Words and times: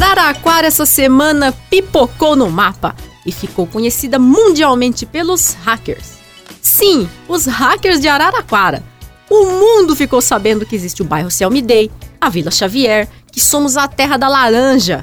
Araraquara 0.00 0.66
essa 0.66 0.86
semana 0.86 1.52
pipocou 1.68 2.34
no 2.34 2.50
mapa 2.50 2.94
e 3.24 3.32
ficou 3.32 3.66
conhecida 3.66 4.18
mundialmente 4.18 5.04
pelos 5.04 5.54
hackers. 5.62 6.18
Sim, 6.60 7.08
os 7.28 7.46
hackers 7.46 8.00
de 8.00 8.08
Araraquara. 8.08 8.82
O 9.30 9.44
mundo 9.46 9.94
ficou 9.94 10.20
sabendo 10.20 10.66
que 10.66 10.74
existe 10.74 11.02
o 11.02 11.04
bairro 11.04 11.30
Selmy 11.30 11.62
Day, 11.62 11.90
a 12.20 12.28
Vila 12.28 12.50
Xavier, 12.50 13.08
que 13.30 13.40
somos 13.40 13.76
a 13.76 13.86
terra 13.86 14.16
da 14.16 14.28
laranja. 14.28 15.02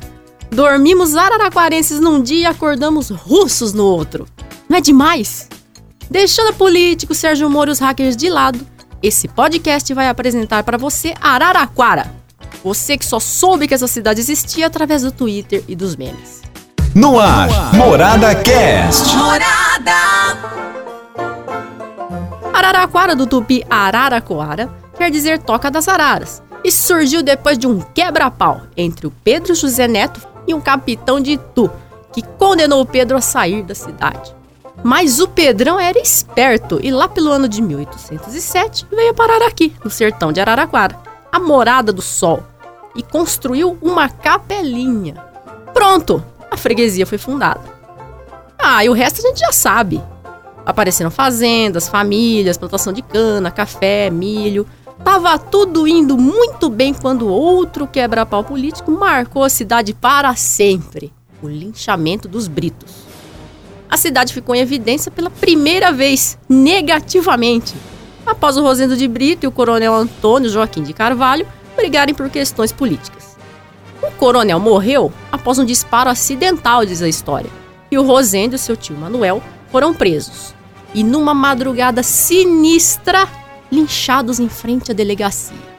Dormimos 0.50 1.16
araraquarenses 1.16 2.00
num 2.00 2.22
dia 2.22 2.42
e 2.42 2.46
acordamos 2.46 3.10
russos 3.10 3.74
no 3.74 3.86
outro. 3.86 4.28
Não 4.68 4.78
é 4.78 4.82
demais? 4.82 5.48
Deixando 6.10 6.50
a 6.50 6.54
político, 6.54 7.14
Sérgio 7.14 7.50
Moro 7.50 7.72
e 7.72 7.74
os 7.74 7.80
hackers 7.80 8.16
de 8.16 8.30
lado, 8.30 8.66
esse 9.02 9.28
podcast 9.28 9.94
vai 9.94 10.10
apresentar 10.10 10.64
para 10.64 10.78
você 10.78 11.14
Araraquara. 11.22 12.14
Você 12.64 12.98
que 12.98 13.06
só 13.06 13.20
soube 13.20 13.68
que 13.68 13.74
essa 13.74 13.88
cidade 13.88 14.20
existia 14.20 14.68
através 14.68 15.02
do 15.02 15.12
Twitter 15.12 15.64
e 15.68 15.76
dos 15.76 15.96
memes. 15.96 16.42
No 16.96 17.20
ar, 17.20 17.74
Morada 17.76 18.34
Cast. 18.36 19.16
Morada. 19.16 20.08
Araraquara 22.54 23.16
do 23.16 23.28
tupi 23.28 23.64
Araraquara 23.70 24.70
quer 24.98 25.12
dizer 25.12 25.40
Toca 25.40 25.70
das 25.70 25.88
Araras 25.88 26.42
e 26.64 26.72
surgiu 26.72 27.22
depois 27.22 27.58
de 27.58 27.68
um 27.68 27.80
quebra-pau 27.80 28.64
entre 28.76 29.06
o 29.06 29.12
Pedro 29.24 29.54
José 29.54 29.88
Neto 29.88 30.20
e 30.48 30.54
um 30.54 30.62
capitão 30.62 31.20
de 31.20 31.34
Itu, 31.34 31.70
que 32.12 32.22
condenou 32.22 32.82
o 32.82 32.86
Pedro 32.86 33.16
a 33.16 33.22
sair 33.22 33.62
da 33.62 33.76
cidade. 33.76 34.36
Mas 34.84 35.20
o 35.20 35.28
Pedrão 35.28 35.80
era 35.80 36.00
esperto 36.00 36.80
e 36.82 36.92
lá 36.92 37.08
pelo 37.08 37.32
ano 37.32 37.48
de 37.48 37.62
1807 37.62 38.88
veio 38.92 39.14
parar 39.14 39.44
aqui, 39.44 39.74
no 39.84 39.90
sertão 39.90 40.32
de 40.32 40.40
Araraquara, 40.40 40.98
a 41.32 41.40
morada 41.40 41.92
do 41.92 42.02
sol, 42.02 42.44
e 42.96 43.04
construiu 43.04 43.78
uma 43.82 44.10
capelinha. 44.10 45.16
Pronto, 45.74 46.24
a 46.50 46.58
freguesia 46.58 47.06
foi 47.06 47.18
fundada. 47.18 47.62
Ah, 48.58 48.84
e 48.84 48.90
o 48.90 48.94
resto 48.94 49.20
a 49.20 49.28
gente 49.30 49.40
já 49.40 49.52
sabe. 49.52 50.02
Apareceram 50.66 51.12
fazendas, 51.12 51.88
famílias, 51.88 52.58
plantação 52.58 52.92
de 52.92 53.02
cana, 53.02 53.52
café, 53.52 54.10
milho. 54.10 54.68
Tava 55.04 55.38
tudo 55.38 55.88
indo 55.88 56.18
muito 56.18 56.70
bem 56.70 56.94
quando 56.94 57.28
outro 57.28 57.88
quebra-pau 57.88 58.44
político 58.44 58.92
marcou 58.92 59.44
a 59.44 59.50
cidade 59.50 59.94
para 59.94 60.36
sempre: 60.36 61.14
o 61.42 61.48
linchamento 61.48 62.28
dos 62.28 62.48
Britos 62.48 63.08
a 63.90 63.96
cidade 63.96 64.34
ficou 64.34 64.54
em 64.54 64.60
evidência 64.60 65.10
pela 65.10 65.30
primeira 65.30 65.92
vez, 65.92 66.38
negativamente, 66.48 67.74
após 68.28 68.58
o 68.58 68.62
Rosendo 68.62 68.98
de 68.98 69.08
Brito 69.08 69.46
e 69.46 69.48
o 69.48 69.52
coronel 69.52 69.96
Antônio 69.96 70.50
Joaquim 70.50 70.84
de 70.84 70.94
Carvalho 70.94 71.48
brigarem 71.76 72.14
por 72.14 72.30
questões 72.30 72.74
políticas. 72.74 73.38
O 74.04 74.12
coronel 74.12 74.60
morreu 74.60 75.12
após 75.32 75.58
um 75.58 75.66
disparo 75.66 76.10
acidental, 76.10 76.86
diz 76.86 77.02
a 77.02 77.08
história, 77.08 77.50
e 77.90 77.98
o 77.98 78.04
Rosendo 78.04 78.56
e 78.56 78.60
seu 78.60 78.76
tio 78.76 78.98
Manuel 78.98 79.42
foram 79.72 79.94
presos. 79.94 80.54
E 80.94 81.04
numa 81.04 81.34
madrugada 81.34 82.04
sinistra, 82.04 83.28
linchados 83.72 84.40
em 84.40 84.50
frente 84.50 84.92
à 84.92 84.94
delegacia. 84.94 85.78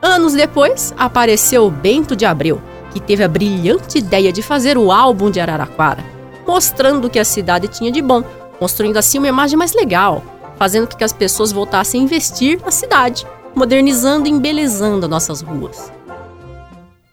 Anos 0.00 0.32
depois, 0.32 0.92
apareceu 0.98 1.70
Bento 1.70 2.16
de 2.16 2.26
Abreu, 2.26 2.60
que 2.92 3.00
teve 3.00 3.22
a 3.22 3.28
brilhante 3.28 3.98
ideia 3.98 4.32
de 4.32 4.42
fazer 4.42 4.76
o 4.76 4.90
álbum 4.90 5.30
de 5.30 5.40
Araraquara, 5.40 6.04
mostrando 6.46 7.06
o 7.06 7.10
que 7.10 7.18
a 7.18 7.24
cidade 7.24 7.68
tinha 7.68 7.90
de 7.90 8.02
bom, 8.02 8.24
construindo 8.58 8.96
assim 8.96 9.18
uma 9.18 9.28
imagem 9.28 9.58
mais 9.58 9.72
legal, 9.72 10.22
fazendo 10.58 10.88
com 10.88 10.96
que 10.96 11.04
as 11.04 11.12
pessoas 11.12 11.52
voltassem 11.52 12.00
a 12.00 12.04
investir 12.04 12.60
na 12.64 12.70
cidade, 12.70 13.26
modernizando 13.54 14.28
e 14.28 14.30
embelezando 14.30 15.08
nossas 15.08 15.40
ruas. 15.40 15.92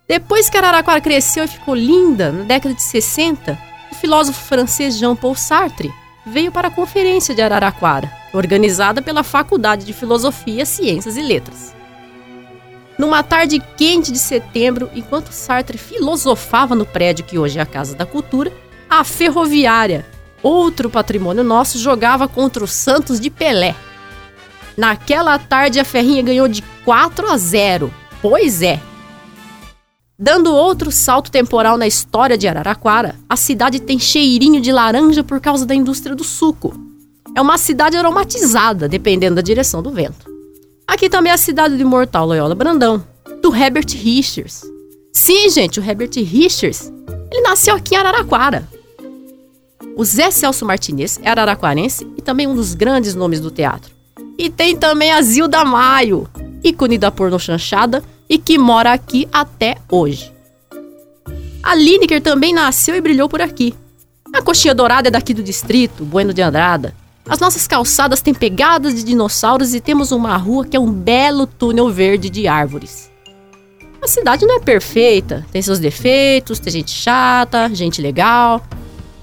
Depois 0.08 0.50
que 0.50 0.58
Araraquara 0.58 1.02
cresceu 1.02 1.44
e 1.44 1.48
ficou 1.48 1.76
linda, 1.76 2.32
na 2.32 2.44
década 2.44 2.74
de 2.74 2.82
60, 2.82 3.58
o 3.92 3.96
filósofo 3.96 4.40
francês 4.44 4.98
Jean-Paul 4.98 5.36
Sartre 5.36 5.94
veio 6.26 6.52
para 6.52 6.68
a 6.68 6.72
Conferência 6.72 7.36
de 7.36 7.42
Araraquara, 7.42 8.12
organizada 8.34 9.02
pela 9.02 9.24
Faculdade 9.24 9.86
de 9.86 9.94
Filosofia, 9.94 10.66
Ciências 10.66 11.16
e 11.16 11.22
Letras. 11.22 11.76
Numa 12.98 13.24
tarde 13.24 13.60
quente 13.78 14.12
de 14.12 14.20
setembro, 14.20 14.90
enquanto 14.94 15.32
Sartre 15.32 15.78
filosofava 15.78 16.76
no 16.76 16.86
prédio 16.86 17.26
que 17.26 17.38
hoje 17.38 17.58
é 17.58 17.62
a 17.62 17.66
Casa 17.66 17.96
da 17.96 18.06
Cultura, 18.06 18.52
a 18.90 19.04
Ferroviária, 19.04 20.06
outro 20.42 20.90
patrimônio 20.90 21.44
nosso, 21.44 21.78
jogava 21.78 22.28
contra 22.28 22.64
o 22.64 22.68
Santos 22.68 23.20
de 23.20 23.30
Pelé. 23.30 23.76
Naquela 24.78 25.38
tarde 25.38 25.80
a 25.80 25.86
Ferrinha 25.86 26.22
ganhou 26.22 26.48
de 26.48 26.64
4 26.86 27.30
a 27.30 27.38
0. 27.38 27.94
Pois 28.22 28.62
é. 28.62 28.80
Dando 30.18 30.54
outro 30.54 30.92
salto 30.92 31.32
temporal 31.32 31.78
na 31.78 31.88
história 31.88 32.38
de 32.38 32.48
Araraquara, 32.48 33.16
a 33.30 33.36
cidade 33.36 33.80
tem 33.80 33.98
cheirinho 33.98 34.60
de 34.60 34.72
laranja 34.72 35.24
por 35.24 35.40
causa 35.40 35.66
da 35.66 35.74
indústria 35.74 36.16
do 36.16 36.24
suco. 36.24 36.74
É 37.36 37.42
uma 37.42 37.58
cidade 37.58 37.96
aromatizada, 37.96 38.90
dependendo 38.90 39.36
da 39.36 39.42
direção 39.42 39.82
do 39.82 39.92
vento. 39.92 40.30
Aqui 40.86 41.10
também 41.10 41.32
é 41.32 41.36
a 41.36 41.38
cidade 41.38 41.76
do 41.76 41.82
imortal 41.82 42.26
Loyola 42.26 42.56
Brandão, 42.56 43.02
do 43.42 43.56
Herbert 43.56 43.88
Richards. 43.94 44.64
Sim, 45.14 45.50
gente, 45.50 45.80
o 45.80 45.84
Herbert 45.84 46.12
Richards, 46.16 46.92
ele 47.32 47.42
nasceu 47.42 47.76
aqui 47.76 47.96
em 47.96 47.98
Araraquara. 47.98 48.68
O 49.96 50.04
Zé 50.06 50.32
Celso 50.32 50.66
Martinez 50.66 51.20
é 51.22 51.30
araraquarense 51.30 52.08
e 52.18 52.22
também 52.22 52.48
um 52.48 52.56
dos 52.56 52.74
grandes 52.74 53.16
nomes 53.16 53.40
do 53.40 53.52
teatro. 53.52 53.92
E 54.38 54.50
tem 54.50 54.76
também 54.76 55.12
a 55.12 55.22
Zilda 55.22 55.66
Maio, 55.66 56.30
ícone 56.64 56.98
da 56.98 57.12
porno 57.12 57.40
chanchada 57.40 58.04
e 58.30 58.38
que 58.38 58.58
mora 58.58 58.94
aqui 58.94 59.28
até 59.32 59.78
hoje. 59.90 60.32
A 61.62 61.76
Lineker 61.76 62.22
também 62.22 62.54
nasceu 62.54 62.96
e 62.96 63.02
brilhou 63.02 63.28
por 63.28 63.42
aqui. 63.42 63.76
A 64.34 64.42
coxinha 64.42 64.74
dourada 64.74 65.10
é 65.10 65.12
daqui 65.12 65.34
do 65.34 65.44
distrito, 65.44 66.06
Bueno 66.06 66.34
de 66.34 66.42
Andrada. 66.42 66.94
As 67.28 67.40
nossas 67.40 67.68
calçadas 67.68 68.22
têm 68.22 68.34
pegadas 68.34 68.96
de 68.96 69.04
dinossauros 69.04 69.74
e 69.74 69.80
temos 69.80 70.12
uma 70.12 70.36
rua 70.38 70.66
que 70.66 70.78
é 70.78 70.80
um 70.80 70.92
belo 70.92 71.46
túnel 71.46 71.90
verde 71.90 72.30
de 72.30 72.48
árvores. 72.48 73.10
A 74.02 74.08
cidade 74.08 74.46
não 74.46 74.56
é 74.56 74.60
perfeita, 74.60 75.46
tem 75.52 75.62
seus 75.62 75.78
defeitos, 75.78 76.60
tem 76.60 76.72
gente 76.72 76.92
chata, 76.92 77.70
gente 77.74 78.02
legal. 78.02 78.64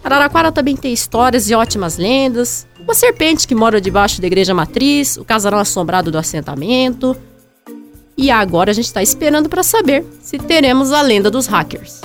Araraquara 0.06 0.52
também 0.52 0.76
tem 0.76 0.92
histórias 0.92 1.50
e 1.50 1.54
ótimas 1.54 1.96
lendas. 1.98 2.64
Uma 2.78 2.94
serpente 2.94 3.44
que 3.44 3.56
mora 3.56 3.80
debaixo 3.80 4.20
da 4.20 4.28
igreja 4.28 4.54
matriz, 4.54 5.16
o 5.16 5.24
casarão 5.24 5.58
assombrado 5.58 6.12
do 6.12 6.18
assentamento. 6.18 7.16
E 8.16 8.30
agora 8.30 8.70
a 8.70 8.74
gente 8.74 8.84
está 8.84 9.02
esperando 9.02 9.48
para 9.48 9.64
saber 9.64 10.04
se 10.22 10.38
teremos 10.38 10.92
a 10.92 11.02
lenda 11.02 11.28
dos 11.28 11.48
hackers. 11.48 12.02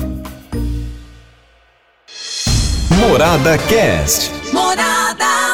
Morada 2.90 3.56
Cast. 3.70 4.32
Morada. 4.52 5.51